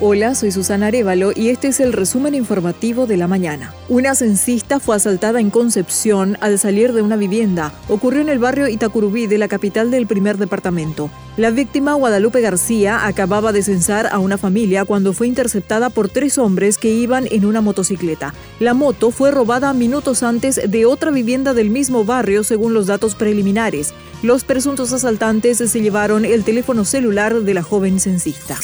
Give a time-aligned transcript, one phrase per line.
[0.00, 3.74] Hola, soy Susana Arevalo y este es el resumen informativo de la mañana.
[3.88, 7.72] Una censista fue asaltada en Concepción al salir de una vivienda.
[7.88, 11.10] Ocurrió en el barrio Itacurubí de la capital del primer departamento.
[11.36, 16.38] La víctima, Guadalupe García, acababa de censar a una familia cuando fue interceptada por tres
[16.38, 18.34] hombres que iban en una motocicleta.
[18.60, 23.16] La moto fue robada minutos antes de otra vivienda del mismo barrio, según los datos
[23.16, 23.94] preliminares.
[24.22, 28.58] Los presuntos asaltantes se llevaron el teléfono celular de la joven censista.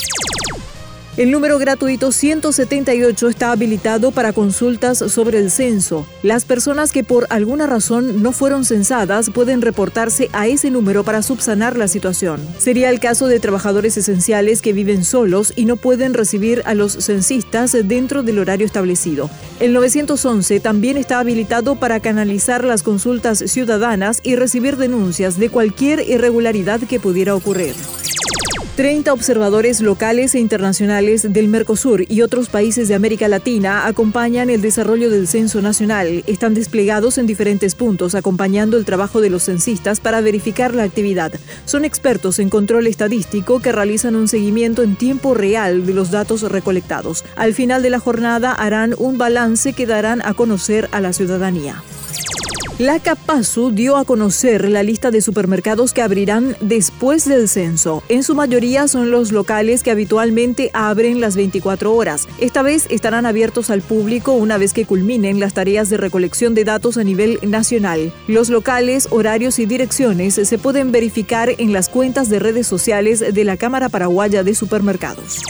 [1.16, 6.04] El número gratuito 178 está habilitado para consultas sobre el censo.
[6.24, 11.22] Las personas que por alguna razón no fueron censadas pueden reportarse a ese número para
[11.22, 12.40] subsanar la situación.
[12.58, 16.94] Sería el caso de trabajadores esenciales que viven solos y no pueden recibir a los
[16.94, 19.30] censistas dentro del horario establecido.
[19.60, 26.00] El 911 también está habilitado para canalizar las consultas ciudadanas y recibir denuncias de cualquier
[26.00, 27.76] irregularidad que pudiera ocurrir.
[28.76, 34.62] 30 observadores locales e internacionales del Mercosur y otros países de América Latina acompañan el
[34.62, 36.24] desarrollo del censo nacional.
[36.26, 41.32] Están desplegados en diferentes puntos, acompañando el trabajo de los censistas para verificar la actividad.
[41.66, 46.42] Son expertos en control estadístico que realizan un seguimiento en tiempo real de los datos
[46.42, 47.24] recolectados.
[47.36, 51.84] Al final de la jornada harán un balance que darán a conocer a la ciudadanía.
[52.80, 58.02] La Capasu dio a conocer la lista de supermercados que abrirán después del censo.
[58.08, 62.26] En su mayoría son los locales que habitualmente abren las 24 horas.
[62.40, 66.64] Esta vez estarán abiertos al público una vez que culminen las tareas de recolección de
[66.64, 68.12] datos a nivel nacional.
[68.26, 73.44] Los locales, horarios y direcciones se pueden verificar en las cuentas de redes sociales de
[73.44, 75.42] la Cámara Paraguaya de Supermercados.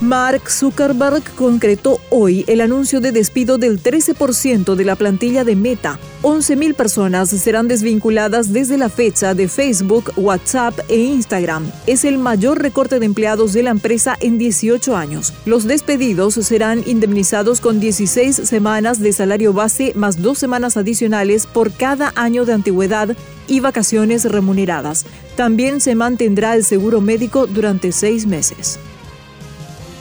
[0.00, 5.98] Mark Zuckerberg concretó hoy el anuncio de despido del 13% de la plantilla de Meta.
[6.22, 11.68] 11.000 personas serán desvinculadas desde la fecha de Facebook, WhatsApp e Instagram.
[11.88, 15.34] Es el mayor recorte de empleados de la empresa en 18 años.
[15.46, 21.72] Los despedidos serán indemnizados con 16 semanas de salario base más dos semanas adicionales por
[21.72, 23.16] cada año de antigüedad
[23.48, 25.06] y vacaciones remuneradas.
[25.34, 28.78] También se mantendrá el seguro médico durante seis meses.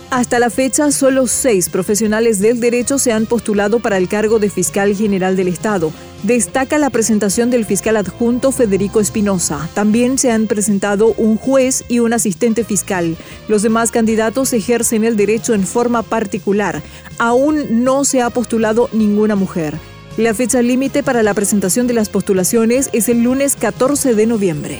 [0.10, 4.50] Hasta la fecha, solo seis profesionales del derecho se han postulado para el cargo de
[4.50, 5.92] fiscal general del Estado.
[6.24, 9.70] Destaca la presentación del fiscal adjunto Federico Espinosa.
[9.74, 13.18] También se han presentado un juez y un asistente fiscal.
[13.50, 16.82] Los demás candidatos ejercen el derecho en forma particular.
[17.18, 19.78] Aún no se ha postulado ninguna mujer.
[20.16, 24.80] La fecha límite para la presentación de las postulaciones es el lunes 14 de noviembre.